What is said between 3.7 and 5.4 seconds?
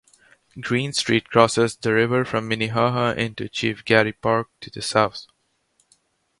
Garry Park to the south.